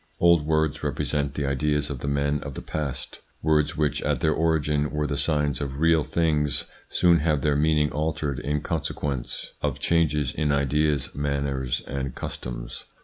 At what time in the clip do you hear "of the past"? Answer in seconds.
2.41-3.19